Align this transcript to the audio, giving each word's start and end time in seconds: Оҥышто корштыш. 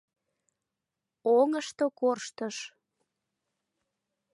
Оҥышто 1.37 1.85
корштыш. 1.99 2.55